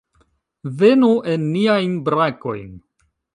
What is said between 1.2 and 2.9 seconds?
en niajn brakojn!